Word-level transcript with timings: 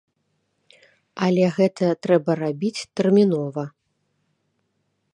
Але 1.25 1.43
гэта 1.59 1.85
трэба 2.07 2.31
рабіць 2.43 2.85
тэрмінова. 3.01 3.63